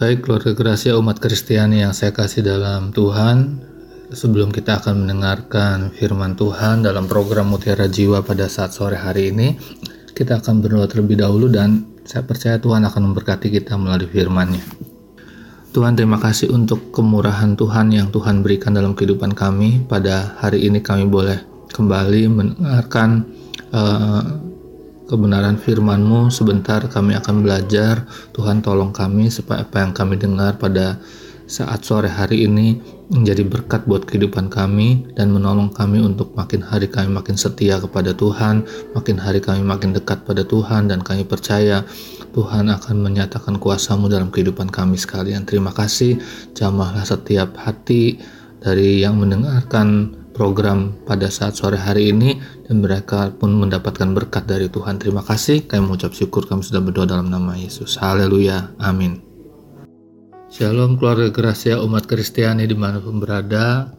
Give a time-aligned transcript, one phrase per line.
[0.00, 3.60] Baik keluarga Gracia umat Kristiani yang saya kasih dalam Tuhan,
[4.08, 9.60] sebelum kita akan mendengarkan firman Tuhan dalam program Mutiara Jiwa pada saat sore hari ini,
[10.16, 14.64] kita akan berdoa terlebih dahulu dan saya percaya Tuhan akan memberkati kita melalui firman-Nya.
[15.76, 19.84] Tuhan terima kasih untuk kemurahan Tuhan yang Tuhan berikan dalam kehidupan kami.
[19.84, 21.44] Pada hari ini kami boleh
[21.76, 23.28] kembali mendengarkan
[23.76, 24.48] uh,
[25.10, 26.30] kebenaran firman-Mu.
[26.30, 28.06] Sebentar kami akan belajar.
[28.30, 31.02] Tuhan tolong kami supaya apa yang kami dengar pada
[31.50, 32.78] saat sore hari ini
[33.10, 38.14] menjadi berkat buat kehidupan kami dan menolong kami untuk makin hari kami makin setia kepada
[38.14, 38.62] Tuhan,
[38.94, 41.82] makin hari kami makin dekat pada Tuhan dan kami percaya
[42.30, 45.42] Tuhan akan menyatakan kuasamu dalam kehidupan kami sekalian.
[45.42, 46.22] Terima kasih,
[46.54, 48.22] jamahlah setiap hati
[48.62, 54.72] dari yang mendengarkan program pada saat sore hari ini dan mereka pun mendapatkan berkat dari
[54.72, 54.96] Tuhan.
[54.96, 55.68] Terima kasih.
[55.68, 58.00] Kami mengucap syukur kami sudah berdoa dalam nama Yesus.
[58.00, 58.72] Haleluya.
[58.80, 59.20] Amin.
[60.48, 63.92] Shalom keluarga Gracia umat Kristiani di mana pun berada.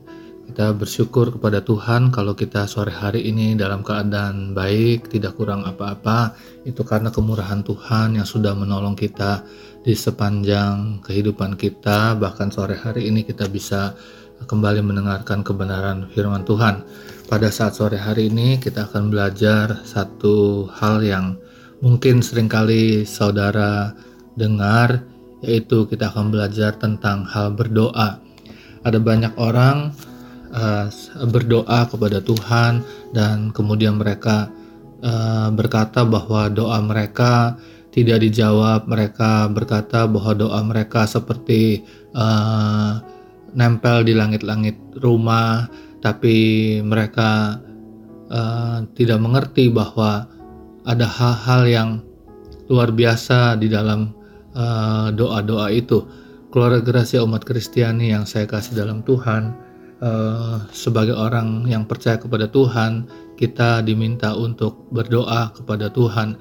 [0.49, 6.35] Kita bersyukur kepada Tuhan kalau kita sore hari ini dalam keadaan baik, tidak kurang apa-apa.
[6.67, 9.47] Itu karena kemurahan Tuhan yang sudah menolong kita
[9.85, 12.19] di sepanjang kehidupan kita.
[12.19, 13.95] Bahkan sore hari ini kita bisa
[14.45, 16.81] kembali mendengarkan kebenaran firman Tuhan.
[17.29, 21.39] Pada saat sore hari ini kita akan belajar satu hal yang
[21.79, 23.95] mungkin sering kali saudara
[24.35, 25.05] dengar
[25.41, 28.21] yaitu kita akan belajar tentang hal berdoa.
[28.81, 29.93] Ada banyak orang
[30.53, 30.87] uh,
[31.29, 34.49] berdoa kepada Tuhan dan kemudian mereka
[35.01, 37.57] uh, berkata bahwa doa mereka
[37.91, 38.85] tidak dijawab.
[38.87, 43.01] Mereka berkata bahwa doa mereka seperti uh,
[43.53, 45.67] nempel di langit-langit rumah,
[45.99, 47.61] tapi mereka
[48.31, 50.25] uh, tidak mengerti bahwa
[50.87, 51.89] ada hal-hal yang
[52.71, 54.15] luar biasa di dalam
[54.55, 56.07] uh, doa-doa itu.
[56.51, 59.55] Keluarga Gracia umat Kristiani yang saya kasih dalam Tuhan,
[60.03, 63.07] uh, sebagai orang yang percaya kepada Tuhan,
[63.39, 66.35] kita diminta untuk berdoa kepada Tuhan.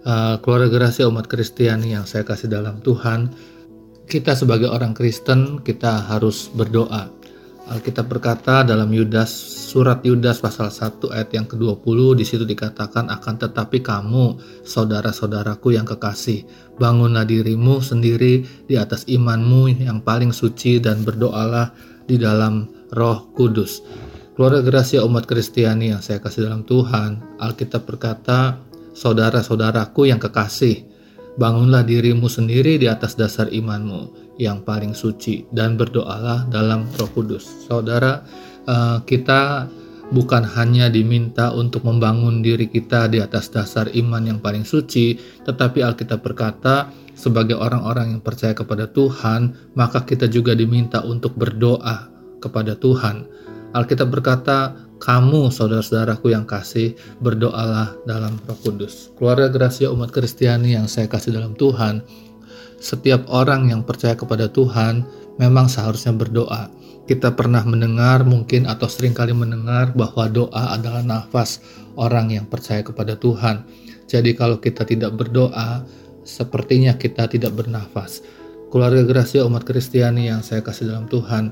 [0.00, 3.28] Uh, keluarga Gracia umat Kristiani yang saya kasih dalam Tuhan,
[4.10, 7.06] kita sebagai orang Kristen kita harus berdoa.
[7.70, 9.30] Alkitab berkata dalam Yudas
[9.70, 15.86] surat Yudas pasal 1 ayat yang ke-20 di situ dikatakan akan tetapi kamu saudara-saudaraku yang
[15.86, 16.42] kekasih
[16.82, 21.70] bangunlah dirimu sendiri di atas imanmu yang paling suci dan berdoalah
[22.10, 23.86] di dalam Roh Kudus.
[24.34, 28.58] Keluarga Gracia umat Kristiani yang saya kasih dalam Tuhan, Alkitab berkata,
[28.90, 30.89] saudara-saudaraku yang kekasih,
[31.40, 37.64] Bangunlah dirimu sendiri di atas dasar imanmu yang paling suci dan berdoalah dalam Roh Kudus.
[37.64, 38.20] Saudara,
[38.68, 39.64] uh, kita
[40.12, 45.16] bukan hanya diminta untuk membangun diri kita di atas dasar iman yang paling suci,
[45.48, 52.12] tetapi Alkitab berkata, sebagai orang-orang yang percaya kepada Tuhan, maka kita juga diminta untuk berdoa
[52.44, 53.24] kepada Tuhan.
[53.72, 56.92] Alkitab berkata, kamu saudara-saudaraku yang kasih,
[57.24, 59.08] berdoalah dalam roh kudus.
[59.16, 62.04] Keluarga Gracia umat Kristiani yang saya kasih dalam Tuhan,
[62.80, 65.08] setiap orang yang percaya kepada Tuhan
[65.40, 66.68] memang seharusnya berdoa.
[67.08, 71.64] Kita pernah mendengar mungkin atau sering kali mendengar bahwa doa adalah nafas
[71.96, 73.64] orang yang percaya kepada Tuhan.
[74.06, 75.82] Jadi kalau kita tidak berdoa,
[76.22, 78.20] sepertinya kita tidak bernafas.
[78.70, 81.50] Keluarga Gracia umat Kristiani yang saya kasih dalam Tuhan,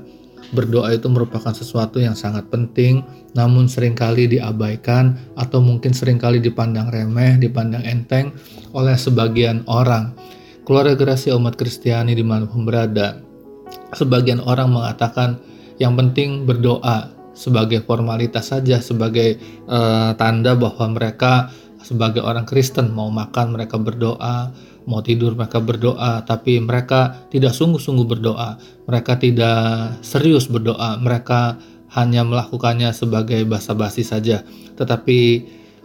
[0.49, 3.05] berdoa itu merupakan sesuatu yang sangat penting,
[3.37, 8.33] namun sering kali diabaikan atau mungkin sering kali dipandang remeh, dipandang enteng
[8.73, 10.13] oleh sebagian orang.
[10.65, 13.21] Keluarga Gracia umat Kristiani di mana pun berada,
[13.93, 15.41] sebagian orang mengatakan
[15.81, 21.49] yang penting berdoa sebagai formalitas saja, sebagai uh, tanda bahwa mereka
[21.79, 24.51] sebagai orang Kristen mau makan mereka berdoa,
[24.89, 28.57] mau tidur mereka berdoa, tapi mereka tidak sungguh-sungguh berdoa,
[28.89, 31.61] mereka tidak serius berdoa, mereka
[31.93, 34.41] hanya melakukannya sebagai basa-basi saja.
[34.81, 35.19] Tetapi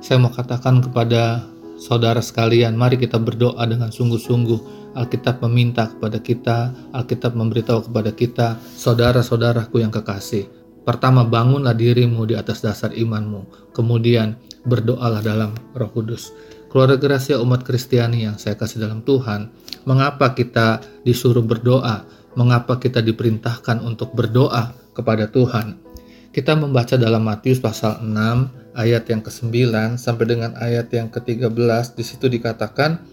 [0.01, 1.45] saya mau katakan kepada
[1.77, 4.89] saudara sekalian, mari kita berdoa dengan sungguh-sungguh.
[4.95, 10.47] Alkitab meminta kepada kita, Alkitab memberitahu kepada kita, saudara-saudaraku yang kekasih.
[10.87, 13.75] Pertama, bangunlah dirimu di atas dasar imanmu.
[13.75, 16.31] Kemudian, berdoalah dalam roh kudus
[16.75, 19.47] keluarga Gracia umat Kristiani yang saya kasih dalam Tuhan,
[19.87, 22.03] mengapa kita disuruh berdoa?
[22.35, 25.79] Mengapa kita diperintahkan untuk berdoa kepada Tuhan?
[26.35, 29.55] Kita membaca dalam Matius pasal 6 ayat yang ke-9
[30.03, 33.07] sampai dengan ayat yang ke-13 di situ dikatakan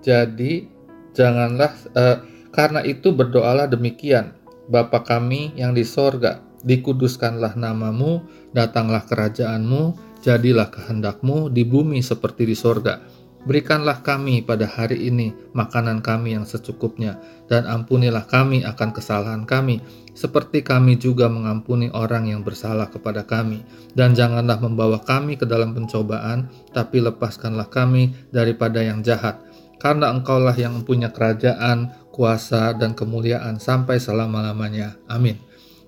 [0.00, 0.64] jadi
[1.12, 2.24] janganlah eh,
[2.56, 4.32] karena itu berdoalah demikian
[4.64, 8.24] Bapa kami yang di sorga dikuduskanlah namamu
[8.56, 13.04] datanglah kerajaanmu jadilah kehendakmu di bumi seperti di sorga.
[13.44, 19.84] Berikanlah kami pada hari ini makanan kami yang secukupnya, dan ampunilah kami akan kesalahan kami,
[20.16, 23.60] seperti kami juga mengampuni orang yang bersalah kepada kami.
[23.92, 29.44] Dan janganlah membawa kami ke dalam pencobaan, tapi lepaskanlah kami daripada yang jahat.
[29.76, 34.96] Karena engkaulah yang mempunyai kerajaan, kuasa, dan kemuliaan sampai selama-lamanya.
[35.04, 35.36] Amin.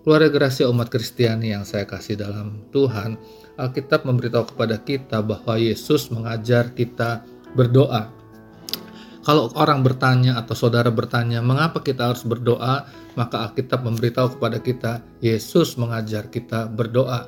[0.04, 3.16] Keluarga gerasi umat Kristiani yang saya kasih dalam Tuhan,
[3.56, 7.24] Alkitab memberitahu kepada kita bahwa Yesus mengajar kita
[7.56, 8.12] berdoa.
[9.26, 12.86] Kalau orang bertanya atau saudara bertanya, mengapa kita harus berdoa?
[13.18, 17.26] Maka Alkitab memberitahu kepada kita, Yesus mengajar kita berdoa.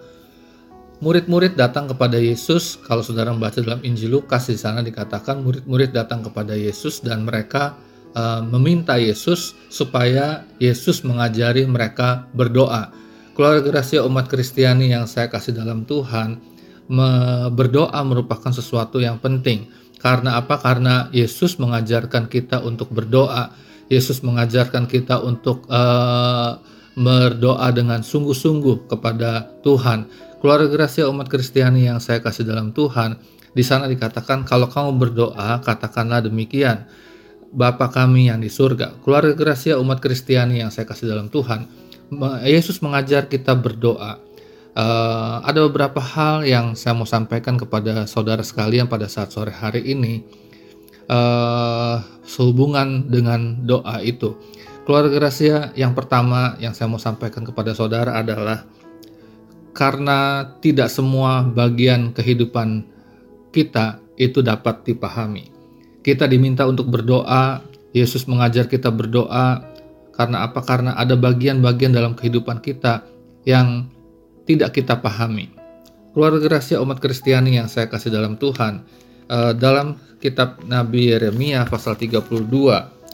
[1.02, 2.78] Murid-murid datang kepada Yesus.
[2.86, 7.74] Kalau saudara membaca dalam Injil Lukas di sana dikatakan murid-murid datang kepada Yesus dan mereka
[8.14, 12.94] uh, meminta Yesus supaya Yesus mengajari mereka berdoa.
[13.38, 16.42] Keluarga rahasia umat Kristiani yang saya kasih dalam Tuhan,
[17.54, 19.70] berdoa merupakan sesuatu yang penting
[20.02, 20.58] karena apa?
[20.58, 23.54] Karena Yesus mengajarkan kita untuk berdoa.
[23.86, 26.58] Yesus mengajarkan kita untuk uh,
[26.98, 30.10] berdoa dengan sungguh-sungguh kepada Tuhan.
[30.42, 33.22] Keluarga Gracia umat Kristiani yang saya kasih dalam Tuhan,
[33.54, 36.90] di sana dikatakan kalau kamu berdoa, katakanlah demikian.
[37.48, 38.98] Bapa kami yang di surga.
[39.06, 41.87] Keluarga Gracia umat Kristiani yang saya kasih dalam Tuhan,
[42.44, 44.28] Yesus mengajar kita berdoa
[44.78, 49.82] Uh, ada beberapa hal yang saya mau sampaikan kepada saudara sekalian pada saat sore hari
[49.82, 50.22] ini
[51.10, 54.38] uh, sehubungan dengan doa itu.
[54.86, 58.70] Keluarga rahasia yang pertama yang saya mau sampaikan kepada saudara adalah
[59.74, 62.86] karena tidak semua bagian kehidupan
[63.50, 65.50] kita itu dapat dipahami.
[66.06, 69.58] Kita diminta untuk berdoa, Yesus mengajar kita berdoa
[70.18, 70.66] karena apa?
[70.66, 73.06] Karena ada bagian-bagian dalam kehidupan kita
[73.46, 73.86] yang
[74.50, 75.54] tidak kita pahami.
[76.10, 78.82] Keluarga rahasia umat Kristiani yang saya kasih dalam Tuhan,
[79.30, 82.34] uh, dalam kitab Nabi Yeremia pasal 32,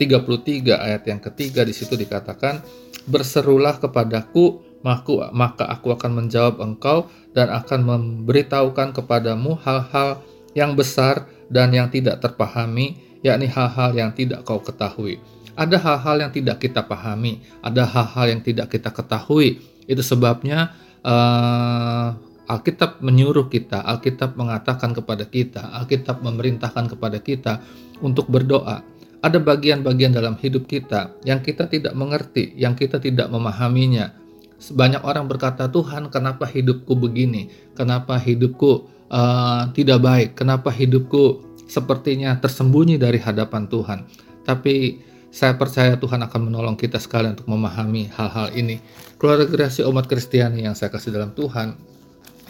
[0.01, 2.65] 33 ayat yang ketiga di situ dikatakan,
[3.05, 10.25] "Berserulah kepadaku, maka aku akan menjawab engkau dan akan memberitahukan kepadamu hal-hal
[10.57, 15.21] yang besar dan yang tidak terpahami, yakni hal-hal yang tidak kau ketahui."
[15.55, 19.63] Ada hal-hal yang tidak kita pahami, ada hal-hal yang tidak kita ketahui.
[19.87, 20.75] Itu sebabnya
[21.07, 27.65] uh, Alkitab menyuruh kita, Alkitab mengatakan kepada kita, Alkitab memerintahkan kepada kita
[28.05, 28.85] untuk berdoa.
[29.25, 34.13] Ada bagian-bagian dalam hidup kita yang kita tidak mengerti, yang kita tidak memahaminya.
[34.61, 37.49] Banyak orang berkata, "Tuhan, kenapa hidupku begini?
[37.73, 40.29] Kenapa hidupku uh, tidak baik?
[40.37, 44.05] Kenapa hidupku sepertinya tersembunyi dari hadapan Tuhan?"
[44.45, 45.01] Tapi
[45.35, 48.79] saya percaya Tuhan akan menolong kita sekalian untuk memahami hal-hal ini.
[49.19, 51.75] Keluarga gerasi umat Kristiani yang saya kasih dalam Tuhan,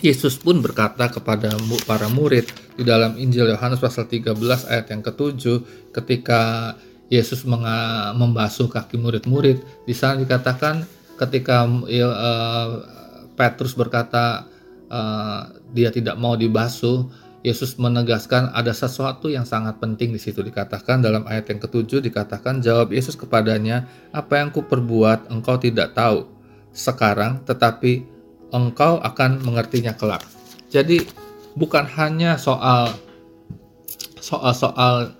[0.04, 1.56] Yesus pun berkata kepada
[1.88, 2.44] para murid
[2.76, 4.36] di dalam Injil Yohanes pasal 13
[4.68, 6.74] ayat yang ketujuh ketika
[7.08, 10.82] Yesus membasuh kaki murid-murid di sana dikatakan
[11.14, 12.68] ketika uh,
[13.38, 14.50] Petrus berkata
[14.90, 17.06] uh, dia tidak mau dibasuh
[17.44, 22.64] Yesus menegaskan ada sesuatu yang sangat penting di situ dikatakan dalam ayat yang ketujuh dikatakan
[22.64, 23.84] jawab Yesus kepadanya
[24.16, 26.24] apa yang ku perbuat engkau tidak tahu
[26.72, 28.08] sekarang tetapi
[28.48, 30.24] engkau akan mengertinya kelak.
[30.72, 31.04] Jadi
[31.52, 32.96] bukan hanya soal
[34.24, 35.12] soal-soal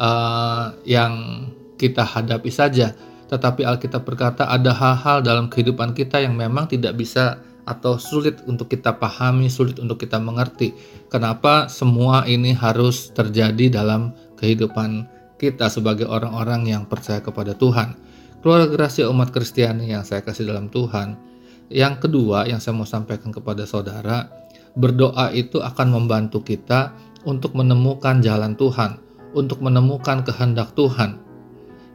[0.00, 1.44] uh, yang
[1.76, 2.96] kita hadapi saja,
[3.28, 7.36] tetapi Alkitab berkata ada hal-hal dalam kehidupan kita yang memang tidak bisa
[7.66, 10.72] atau sulit untuk kita pahami, sulit untuk kita mengerti.
[11.10, 17.98] Kenapa semua ini harus terjadi dalam kehidupan kita sebagai orang-orang yang percaya kepada Tuhan.
[18.40, 21.18] Keluarga rahasia umat Kristiani yang saya kasih dalam Tuhan.
[21.66, 24.30] Yang kedua yang saya mau sampaikan kepada saudara,
[24.78, 26.94] berdoa itu akan membantu kita
[27.26, 29.02] untuk menemukan jalan Tuhan,
[29.34, 31.25] untuk menemukan kehendak Tuhan.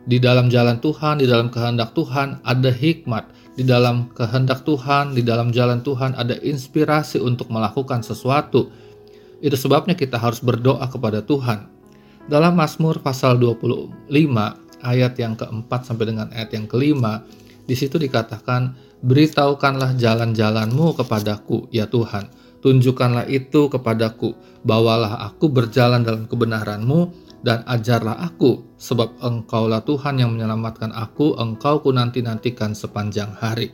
[0.02, 5.22] Di dalam jalan Tuhan, di dalam kehendak Tuhan ada hikmat, di dalam kehendak Tuhan, di
[5.22, 8.74] dalam jalan Tuhan ada inspirasi untuk melakukan sesuatu.
[9.42, 11.70] Itu sebabnya kita harus berdoa kepada Tuhan.
[12.26, 14.10] Dalam Mazmur pasal 25
[14.82, 17.26] ayat yang keempat sampai dengan ayat yang kelima,
[17.66, 22.30] di situ dikatakan, Beritahukanlah jalan-jalanmu kepadaku, ya Tuhan.
[22.62, 24.38] Tunjukkanlah itu kepadaku.
[24.62, 31.82] Bawalah aku berjalan dalam kebenaranmu dan ajarlah aku, sebab engkaulah Tuhan yang menyelamatkan aku, engkau
[31.82, 33.74] ku nanti-nantikan sepanjang hari.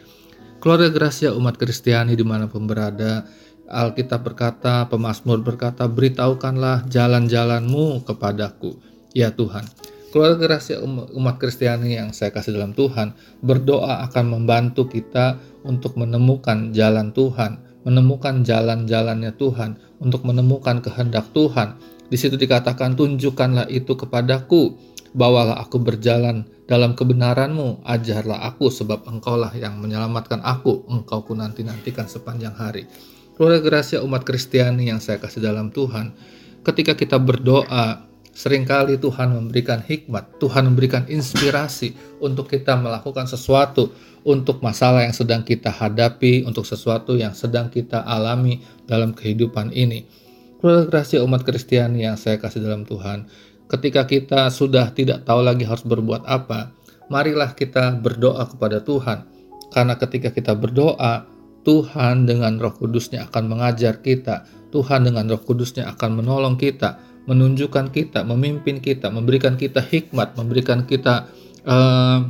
[0.58, 3.28] Keluarga Gracia umat Kristiani di mana pun berada,
[3.68, 8.80] Alkitab berkata, pemazmur berkata, beritahukanlah jalan-jalanmu kepadaku,
[9.12, 9.68] ya Tuhan.
[10.08, 13.12] Keluarga Gracia umat Kristiani yang saya kasih dalam Tuhan,
[13.44, 15.36] berdoa akan membantu kita
[15.68, 21.76] untuk menemukan jalan Tuhan, menemukan jalan-jalannya Tuhan, untuk menemukan kehendak Tuhan,
[22.08, 24.80] Di situ dikatakan, tunjukkanlah itu kepadaku,
[25.12, 32.08] bawalah aku berjalan dalam kebenaranmu, ajarlah aku sebab engkaulah yang menyelamatkan aku, engkau ku nanti-nantikan
[32.08, 32.88] sepanjang hari.
[33.36, 36.16] Keluarga Gracia umat Kristiani yang saya kasih dalam Tuhan,
[36.64, 41.92] ketika kita berdoa, sering kali Tuhan memberikan hikmat, Tuhan memberikan inspirasi
[42.24, 43.92] untuk kita melakukan sesuatu
[44.24, 50.27] untuk masalah yang sedang kita hadapi, untuk sesuatu yang sedang kita alami dalam kehidupan ini
[50.58, 53.30] Keluarga umat Kristiani yang saya kasih dalam Tuhan,
[53.70, 56.74] ketika kita sudah tidak tahu lagi harus berbuat apa,
[57.14, 59.30] marilah kita berdoa kepada Tuhan.
[59.70, 61.30] Karena ketika kita berdoa,
[61.62, 66.98] Tuhan dengan roh kudusnya akan mengajar kita, Tuhan dengan roh kudusnya akan menolong kita,
[67.30, 71.30] menunjukkan kita, memimpin kita, memberikan kita hikmat, memberikan kita
[71.70, 72.26] uh,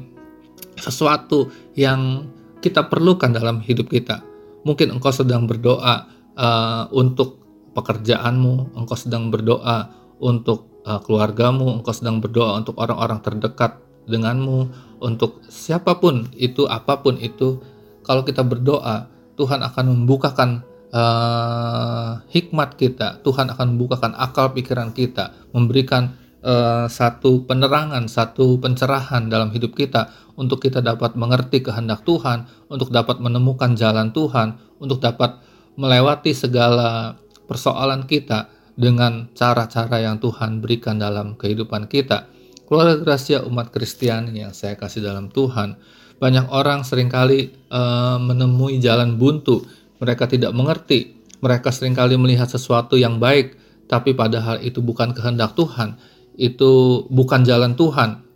[0.75, 1.47] sesuatu
[1.79, 2.27] yang
[2.59, 4.19] kita perlukan dalam hidup kita.
[4.67, 7.46] Mungkin engkau sedang berdoa uh, untuk
[7.77, 13.77] pekerjaanmu, engkau sedang berdoa untuk uh, keluargamu, engkau sedang berdoa untuk orang-orang terdekat
[14.09, 17.61] denganmu, untuk siapa pun itu, apa pun itu,
[18.01, 25.37] kalau kita berdoa, Tuhan akan membukakan uh, hikmat kita, Tuhan akan membukakan akal pikiran kita,
[25.53, 32.49] memberikan uh, satu penerangan, satu pencerahan dalam hidup kita untuk kita dapat mengerti kehendak Tuhan,
[32.71, 35.37] untuk dapat menemukan jalan Tuhan, untuk dapat
[35.77, 42.29] melewati segala persoalan kita dengan cara-cara yang Tuhan berikan dalam kehidupan kita.
[42.67, 45.79] Keluarga Gracia umat Kristiani yang saya kasih dalam Tuhan,
[46.19, 49.63] banyak orang sering kali uh, menemui jalan buntu.
[49.97, 53.57] Mereka tidak mengerti, mereka sering kali melihat sesuatu yang baik,
[53.89, 55.97] tapi padahal itu bukan kehendak Tuhan,
[56.37, 58.27] itu bukan jalan Tuhan.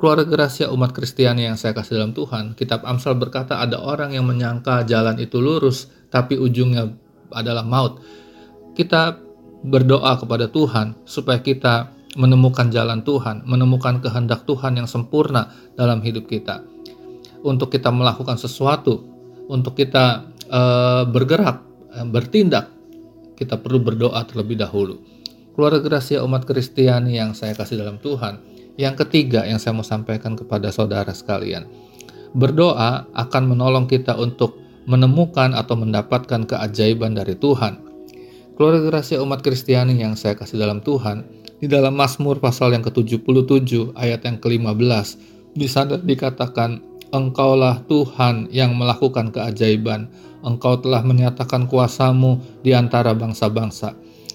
[0.00, 4.26] Keluarga Gracia umat Kristiani yang saya kasih dalam Tuhan, kitab Amsal berkata ada orang yang
[4.26, 7.03] menyangka jalan itu lurus, tapi ujungnya
[7.34, 7.98] adalah maut.
[8.78, 9.18] Kita
[9.64, 16.30] berdoa kepada Tuhan supaya kita menemukan jalan Tuhan, menemukan kehendak Tuhan yang sempurna dalam hidup
[16.30, 16.62] kita.
[17.44, 19.02] Untuk kita melakukan sesuatu,
[19.50, 21.60] untuk kita uh, bergerak,
[21.92, 22.70] uh, bertindak,
[23.34, 25.02] kita perlu berdoa terlebih dahulu.
[25.54, 28.42] Keluarga Gracia umat Kristiani yang saya kasih dalam Tuhan.
[28.74, 31.66] Yang ketiga yang saya mau sampaikan kepada saudara sekalian.
[32.34, 37.80] Berdoa akan menolong kita untuk menemukan atau mendapatkan keajaiban dari Tuhan.
[38.54, 41.26] Keluarga rahasia umat Kristiani yang saya kasih dalam Tuhan,
[41.58, 45.06] di dalam Mazmur pasal yang ke-77 ayat yang ke-15,
[45.56, 45.66] di
[46.06, 46.82] dikatakan,
[47.14, 50.10] Engkaulah Tuhan yang melakukan keajaiban,
[50.42, 53.94] Engkau telah menyatakan kuasamu di antara bangsa-bangsa.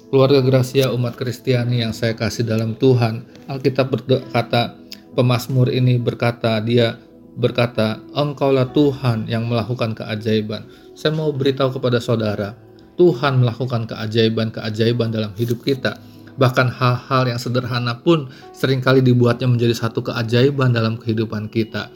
[0.09, 4.73] Keluarga Gracia umat Kristiani yang saya kasih dalam Tuhan, Alkitab berkata,
[5.13, 6.97] pemazmur ini berkata, dia
[7.39, 10.67] berkata, Engkaulah Tuhan yang melakukan keajaiban.
[10.93, 12.53] Saya mau beritahu kepada saudara,
[12.99, 15.95] Tuhan melakukan keajaiban-keajaiban dalam hidup kita.
[16.35, 21.87] Bahkan hal-hal yang sederhana pun sering kali dibuatnya menjadi satu keajaiban dalam kehidupan kita.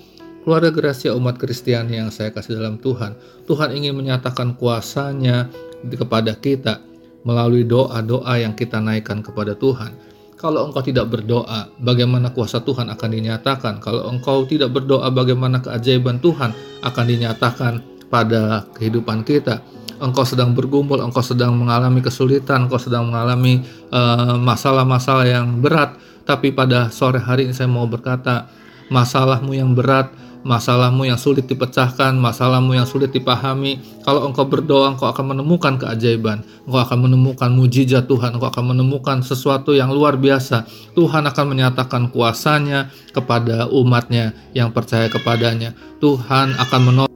[0.43, 3.15] Keluarga Gracia umat Kristiani yang saya kasih dalam Tuhan,
[3.47, 5.47] Tuhan ingin menyatakan kuasanya
[5.87, 6.83] kepada kita
[7.23, 9.95] melalui doa-doa yang kita naikkan kepada Tuhan.
[10.43, 13.79] Kalau engkau tidak berdoa, bagaimana kuasa Tuhan akan dinyatakan?
[13.79, 16.51] Kalau engkau tidak berdoa, bagaimana keajaiban Tuhan
[16.83, 17.79] akan dinyatakan
[18.11, 19.63] pada kehidupan kita?
[20.03, 25.95] Engkau sedang bergumul, engkau sedang mengalami kesulitan, engkau sedang mengalami eh, masalah-masalah uh, yang berat,
[26.27, 28.51] tapi pada sore hari ini saya mau berkata,
[28.91, 30.11] masalahmu yang berat
[30.43, 33.79] masalahmu yang sulit dipecahkan, masalahmu yang sulit dipahami.
[34.03, 39.23] Kalau engkau berdoa, engkau akan menemukan keajaiban, engkau akan menemukan mujizat Tuhan, engkau akan menemukan
[39.23, 40.67] sesuatu yang luar biasa.
[40.93, 45.73] Tuhan akan menyatakan kuasanya kepada umatnya yang percaya kepadanya.
[46.03, 47.13] Tuhan akan menolong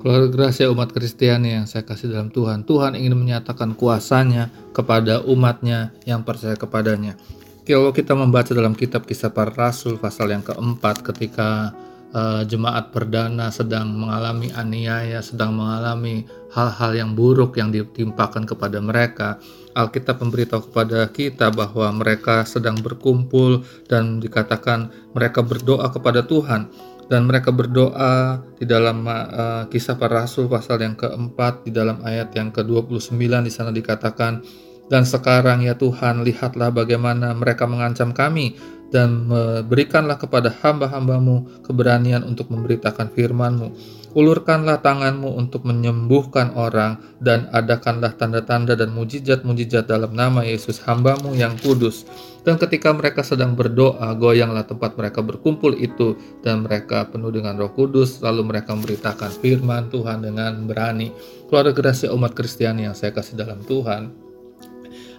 [0.00, 5.92] Keluarga gracia umat Kristiani yang saya kasih dalam Tuhan, Tuhan ingin menyatakan kuasanya kepada umatnya
[6.08, 7.20] yang percaya kepadanya.
[7.68, 11.76] Kalau kita membaca dalam kitab kisah para rasul pasal yang keempat ketika
[12.14, 19.38] uh, jemaat perdana sedang mengalami aniaya, sedang mengalami hal-hal yang buruk yang ditimpakan kepada mereka.
[19.70, 26.66] Alkitab memberitahu kepada kita bahwa mereka sedang berkumpul dan dikatakan mereka berdoa kepada Tuhan
[27.10, 32.30] dan mereka berdoa di dalam uh, kisah para rasul pasal yang keempat di dalam ayat
[32.38, 34.42] yang ke-29 di sana dikatakan
[34.90, 38.58] dan sekarang ya Tuhan lihatlah bagaimana mereka mengancam kami
[38.90, 39.30] dan
[39.66, 43.98] berikanlah kepada hamba-hambamu keberanian untuk memberitakan firman-Mu.
[44.10, 51.54] Ulurkanlah tanganmu untuk menyembuhkan orang dan adakanlah tanda-tanda dan mujizat-mujizat dalam nama Yesus hambamu yang
[51.62, 52.02] kudus.
[52.42, 57.70] Dan ketika mereka sedang berdoa, goyanglah tempat mereka berkumpul itu dan mereka penuh dengan roh
[57.70, 61.14] kudus, lalu mereka memberitakan firman Tuhan dengan berani.
[61.46, 64.10] Keluarga gerasi umat Kristiani yang saya kasih dalam Tuhan,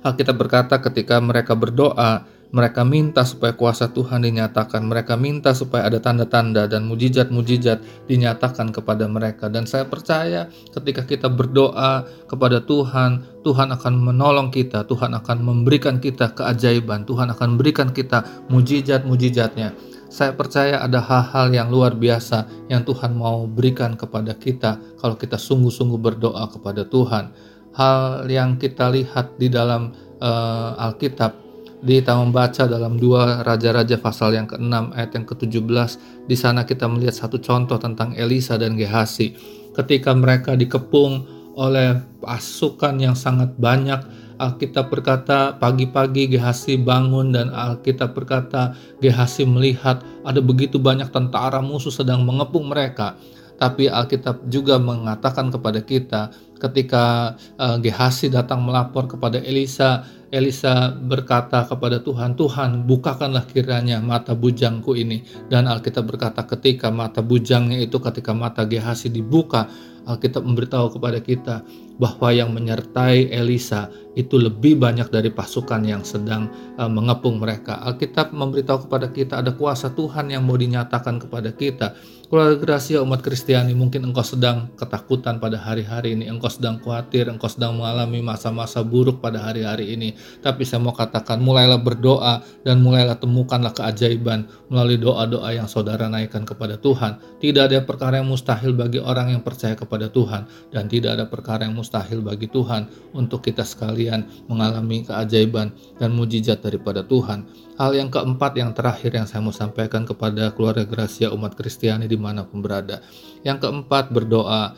[0.02, 6.04] Alkitab berkata ketika mereka berdoa, mereka minta supaya kuasa Tuhan dinyatakan, mereka minta supaya ada
[6.04, 7.80] tanda-tanda dan mujizat-mujizat
[8.12, 9.48] dinyatakan kepada mereka.
[9.48, 16.04] Dan saya percaya ketika kita berdoa kepada Tuhan, Tuhan akan menolong kita, Tuhan akan memberikan
[16.04, 19.72] kita keajaiban, Tuhan akan memberikan kita mujizat-mujizatnya.
[20.12, 25.40] Saya percaya ada hal-hal yang luar biasa yang Tuhan mau berikan kepada kita kalau kita
[25.40, 27.32] sungguh-sungguh berdoa kepada Tuhan.
[27.72, 31.51] Hal yang kita lihat di dalam uh, Alkitab
[31.82, 35.90] kita membaca dalam dua Raja-Raja pasal yang ke-6 ayat yang ke-17
[36.30, 39.34] di sana kita melihat satu contoh tentang Elisa dan Gehasi.
[39.74, 41.26] Ketika mereka dikepung
[41.58, 44.00] oleh pasukan yang sangat banyak
[44.42, 51.94] Alkitab berkata pagi-pagi Gehasi bangun dan Alkitab berkata Gehasi melihat ada begitu banyak tentara musuh
[51.94, 53.18] sedang mengepung mereka.
[53.62, 61.68] Tapi Alkitab juga mengatakan kepada kita ketika uh, Gehasi datang melapor kepada Elisa Elisa berkata
[61.68, 65.28] kepada Tuhan, Tuhan bukakanlah kiranya mata bujangku ini.
[65.52, 69.68] Dan Alkitab berkata ketika mata bujangnya itu ketika mata Gehasi dibuka,
[70.08, 71.56] Alkitab memberitahu kepada kita
[72.02, 76.50] bahwa yang menyertai Elisa itu lebih banyak dari pasukan yang sedang
[76.82, 77.78] uh, mengepung mereka.
[77.86, 81.94] Alkitab memberitahu kepada kita ada kuasa Tuhan yang mau dinyatakan kepada kita
[82.32, 87.52] Keluarga Gracia umat Kristiani mungkin engkau sedang ketakutan pada hari-hari ini, engkau sedang khawatir, engkau
[87.52, 90.16] sedang mengalami masa-masa buruk pada hari-hari ini.
[90.40, 96.48] Tapi saya mau katakan mulailah berdoa dan mulailah temukanlah keajaiban melalui doa-doa yang saudara naikkan
[96.48, 97.20] kepada Tuhan.
[97.44, 101.68] Tidak ada perkara yang mustahil bagi orang yang percaya kepada Tuhan dan tidak ada perkara
[101.68, 107.44] yang mustahil bagi Tuhan untuk kita sekalian mengalami keajaiban dan mujizat daripada Tuhan.
[107.76, 112.16] Hal yang keempat yang terakhir yang saya mau sampaikan kepada keluarga Gracia umat Kristiani di
[112.16, 113.04] mana pun berada.
[113.44, 114.72] Yang keempat berdoa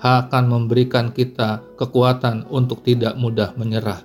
[0.00, 4.00] akan memberikan kita kekuatan untuk tidak mudah menyerah.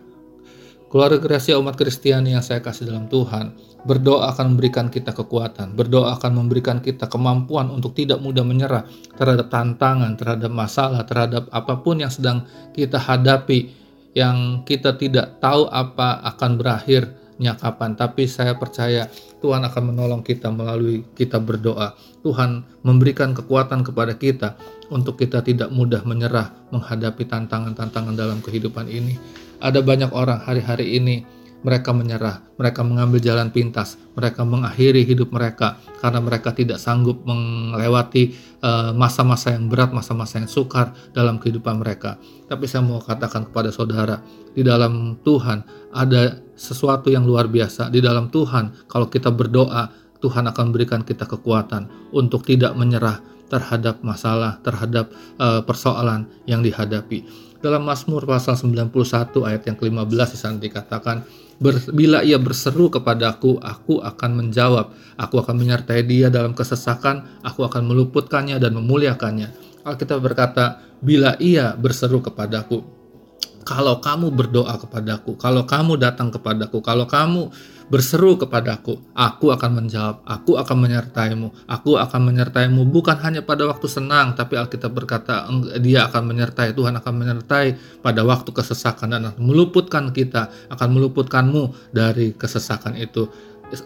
[0.89, 6.17] Keluarga Gracia umat Kristiani yang saya kasih dalam Tuhan, berdoa akan memberikan kita kekuatan, berdoa
[6.17, 8.83] akan memberikan kita kemampuan untuk tidak mudah menyerah
[9.15, 13.71] terhadap tantangan, terhadap masalah, terhadap apa pun yang sedang kita hadapi
[14.17, 17.99] yang kita tidak tahu apa akan berakhir kapan.
[17.99, 19.11] Tapi saya percaya
[19.43, 21.91] Tuhan akan menolong kita melalui kita berdoa.
[22.23, 24.55] Tuhan memberikan kekuatan kepada kita
[24.87, 29.19] untuk kita tidak mudah menyerah menghadapi tantangan-tantangan dalam kehidupan ini.
[29.59, 31.27] Ada banyak orang hari-hari ini
[31.65, 38.37] mereka menyerah, mereka mengambil jalan pintas, mereka mengakhiri hidup mereka karena mereka tidak sanggup melewati
[38.61, 42.21] eh, masa-masa yang berat, masa-masa yang sukar dalam kehidupan mereka.
[42.45, 44.21] Tapi saya mau katakan kepada saudara,
[44.53, 47.89] di dalam Tuhan ada sesuatu yang luar biasa.
[47.89, 49.89] Di dalam Tuhan, kalau kita berdoa,
[50.21, 57.25] Tuhan akan berikan kita kekuatan untuk tidak menyerah terhadap masalah, terhadap uh, persoalan yang dihadapi.
[57.61, 58.93] Dalam Mazmur pasal 91
[59.41, 61.25] ayat yang ke-15 di sana dikatakan,
[61.95, 64.91] Bila ia berseru kepadaku, aku akan menjawab.
[65.15, 69.55] Aku akan menyertai dia dalam kesesakan, aku akan meluputkannya dan memuliakannya.
[69.87, 72.83] Alkitab berkata, bila ia berseru kepadaku,
[73.65, 77.49] kalau kamu berdoa kepadaku, kalau kamu datang kepadaku, kalau kamu
[77.85, 82.81] berseru kepadaku, aku akan menjawab, aku akan menyertaimu, aku akan menyertaimu.
[82.89, 85.45] Bukan hanya pada waktu senang, tapi Alkitab berkata
[85.77, 89.13] dia akan menyertai, Tuhan akan menyertai pada waktu kesesakan.
[89.13, 93.29] Dan akan meluputkan kita, akan meluputkanmu dari kesesakan itu.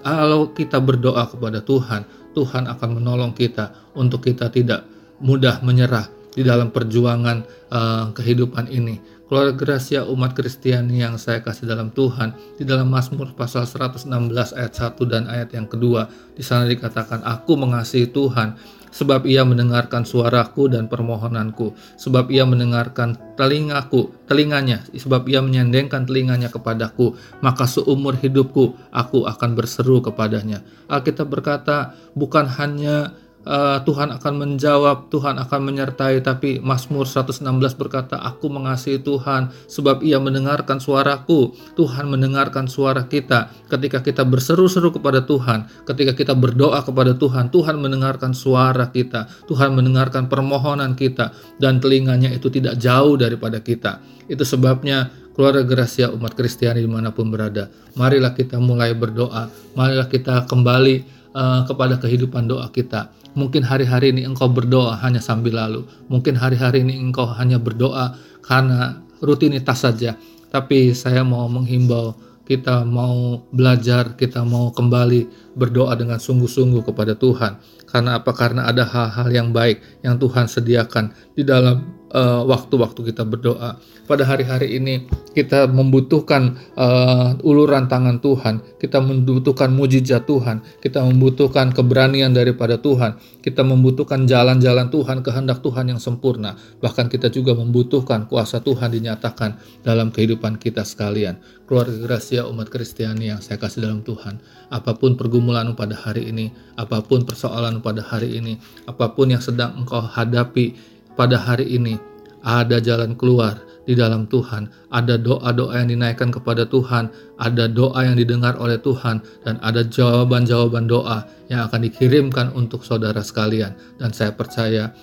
[0.03, 4.87] Kalau kita berdoa kepada Tuhan, Tuhan akan menolong kita untuk kita tidak
[5.19, 11.69] mudah menyerah di dalam perjuangan uh, kehidupan ini keluarga Gracia umat Kristiani yang saya kasih
[11.69, 14.09] dalam Tuhan di dalam Mazmur pasal 116
[14.57, 18.57] ayat 1 dan ayat yang kedua di sana dikatakan aku mengasihi Tuhan
[18.89, 26.49] sebab ia mendengarkan suaraku dan permohonanku sebab ia mendengarkan telingaku telinganya sebab ia menyendengkan telinganya
[26.49, 27.13] kepadaku
[27.45, 30.65] maka seumur hidupku aku akan berseru kepadanya.
[30.89, 33.13] Alkitab berkata bukan hanya
[33.45, 36.19] uh, Tuhan akan menjawab, Tuhan akan menyertai.
[36.23, 37.45] Tapi Mazmur 116
[37.79, 41.55] berkata, Aku mengasihi Tuhan sebab ia mendengarkan suaraku.
[41.77, 47.79] Tuhan mendengarkan suara kita ketika kita berseru-seru kepada Tuhan, ketika kita berdoa kepada Tuhan, Tuhan
[47.79, 54.01] mendengarkan suara kita, Tuhan mendengarkan permohonan kita, dan telinganya itu tidak jauh daripada kita.
[54.29, 60.11] Itu sebabnya keluarga Gracia umat Kristiani di mana pun berada, marilah kita mulai berdoa, marilah
[60.11, 63.11] kita kembali uh, kepada kehidupan doa kita.
[63.37, 65.85] Mungkin hari-hari ini engkau berdoa hanya sambil lalu.
[66.09, 70.17] Mungkin hari-hari ini engkau hanya berdoa karena rutinitas saja.
[70.49, 72.17] Tapi saya mau menghimbau
[72.49, 77.61] kita mau belajar, kita mau kembali berdoa dengan sungguh-sungguh kepada Tuhan.
[77.89, 78.31] Karena apa?
[78.33, 83.77] Karena ada hal-hal yang baik yang Tuhan sediakan di dalam uh, waktu-waktu kita berdoa.
[84.09, 85.05] Pada hari-hari ini
[85.37, 93.21] kita membutuhkan uh, uluran tangan Tuhan, kita membutuhkan mujizat Tuhan, kita membutuhkan keberanian daripada Tuhan,
[93.45, 96.57] kita membutuhkan jalan-jalan Tuhan, kehendak Tuhan yang sempurna.
[96.81, 101.37] Bahkan kita juga membutuhkan kuasa Tuhan dinyatakan dalam kehidupan kita sekalian.
[101.69, 104.41] Keluarga Gracia umat Kristiani yang saya kasih dalam Tuhan,
[104.73, 105.38] apa pun pergumulan
[105.75, 110.75] pada hari ini, apa pun persoalan pada hari ini, apa pun yang sedang engkau hadapi
[111.15, 111.99] pada hari ini,
[112.43, 117.09] ada jalan keluar di dalam Tuhan, ada doa-doa yang dinaikkan kepada Tuhan,
[117.41, 123.25] ada doa yang didengar oleh Tuhan, dan ada jawaban-jawaban doa yang akan dikirimkan untuk saudara
[123.25, 123.73] sekalian.
[123.97, 124.93] Dan saya percaya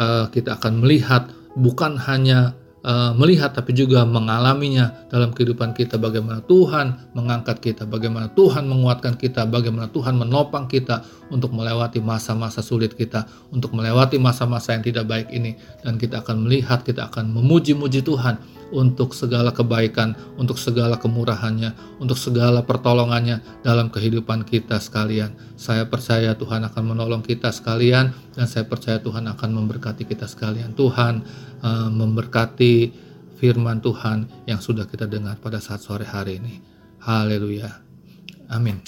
[0.00, 6.44] uh, kita akan melihat bukan hanya uh, melihat tapi juga mengalaminya dalam kehidupan kita bagaimana
[6.44, 12.96] Tuhan mengangkat kita, bagaimana Tuhan menguatkan kita, bagaimana Tuhan menopang kita untuk melewati masa-masa sulit
[12.96, 18.02] kita, untuk melewati masa-masa yang tidak baik ini dan kita akan melihat, kita akan memuji-muji
[18.04, 18.40] Tuhan
[18.70, 25.34] untuk segala kebaikan, untuk segala kemurahannya, untuk segala pertolongannya dalam kehidupan kita sekalian.
[25.58, 30.72] Saya percaya Tuhan akan menolong kita sekalian dan saya percaya Tuhan akan memberkati kita sekalian.
[30.72, 31.26] Tuhan
[31.64, 32.92] uh, memberkati
[33.40, 36.60] firman Tuhan yang sudah kita dengar pada saat sore hari ini.
[37.00, 37.72] Haleluya.
[38.52, 38.84] Amin.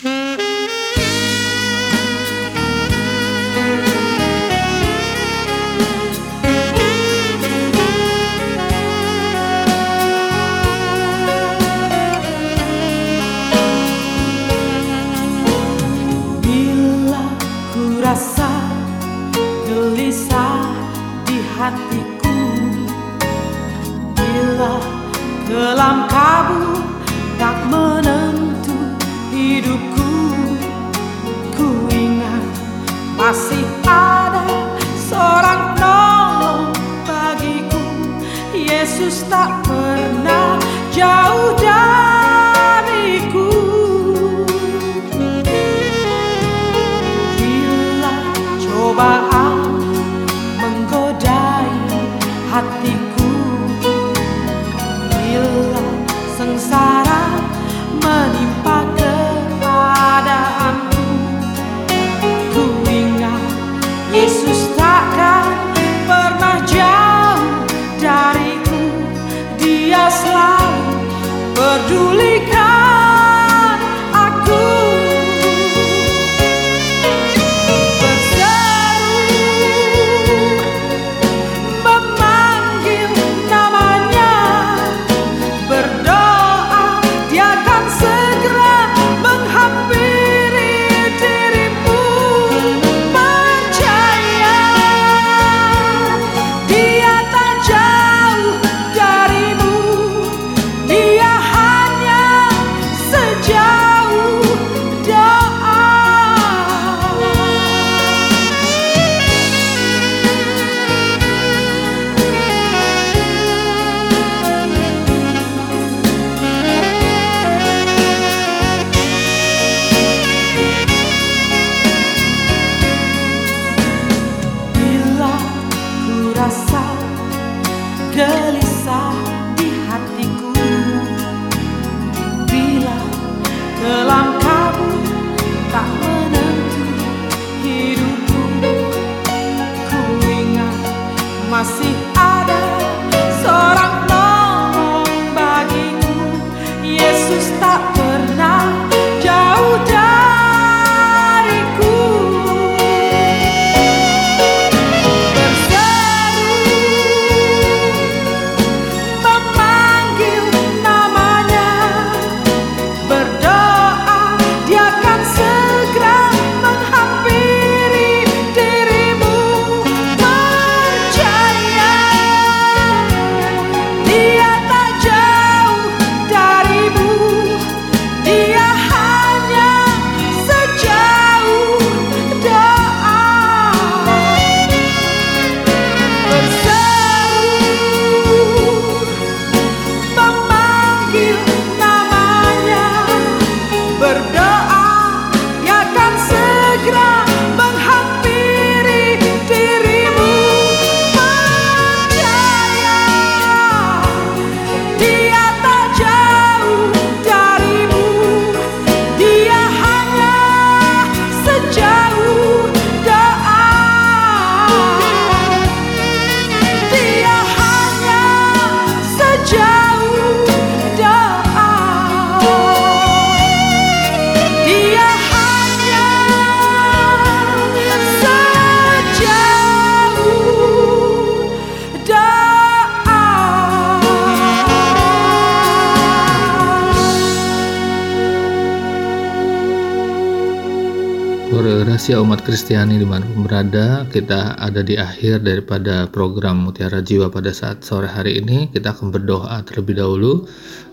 [242.02, 244.02] Gracia umat Kristiani di mana pun berada.
[244.10, 248.66] Kita ada di akhir daripada program Mutiara Jiwa pada saat sore hari ini.
[248.74, 250.42] Kita akan berdoa terlebih dahulu.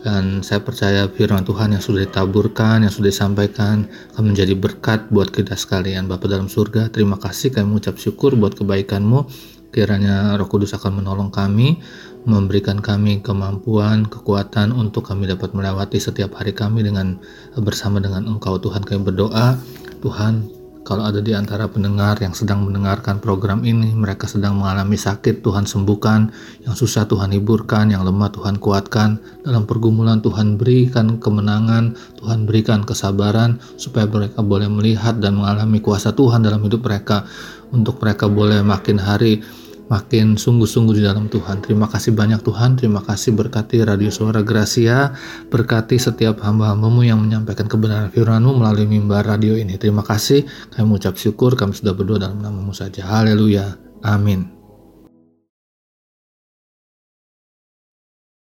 [0.05, 5.33] Dan saya percaya firman Tuhan yang sudah ditaburkan, yang sudah disampaikan Akan menjadi berkat buat
[5.33, 6.05] kita sekalian.
[6.05, 9.25] Bapak dalam surga, terima kasih kami mengucap syukur buat kebaikanmu.
[9.73, 11.81] Kiranya roh kudus akan menolong kami
[12.29, 17.17] memberikan kami kemampuan, kekuatan untuk kami dapat melewati setiap hari kami dengan
[17.57, 18.61] bersama dengan Engkau.
[18.61, 19.57] Tuhan kami berdoa.
[20.05, 20.58] Tuhan
[20.89, 25.69] kalau ada di antara pendengar yang sedang mendengarkan program ini, mereka sedang mengalami sakit, Tuhan
[25.69, 26.34] sembuhkan.
[26.65, 29.21] Yang susah Tuhan hiburkan, yang lemah Tuhan kuatkan.
[29.45, 36.10] Dalam pergumulan Tuhan berikan kemenangan, Tuhan berikan kesabaran, supaya mereka boleh melihat dan mengalami kuasa
[36.10, 37.21] Tuhan dalam hidup mereka.
[37.69, 39.45] Untuk mereka boleh makin hari
[39.89, 41.65] makin sungguh-sungguh di dalam Tuhan.
[41.65, 45.17] Terima kasih banyak Tuhan, terima kasih berkati Radio Suara Gracia,
[45.49, 49.75] berkati setiap hamba-hambamu yang menyampaikan kebenaran firman-Mu melalui mimbar radio ini.
[49.82, 53.04] Terima kasih, kami mengucap syukur, kami sudah berdoa dalam namamu saja.
[53.10, 53.75] Haleluya.
[54.06, 54.58] Amin.